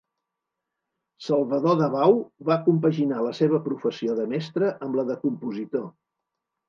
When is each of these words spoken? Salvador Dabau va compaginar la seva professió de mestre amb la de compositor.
Salvador 1.25 1.75
Dabau 1.81 2.17
va 2.49 2.57
compaginar 2.69 3.21
la 3.27 3.35
seva 3.41 3.61
professió 3.67 4.17
de 4.21 4.29
mestre 4.33 4.73
amb 4.87 4.99
la 5.01 5.07
de 5.11 5.19
compositor. 5.27 5.85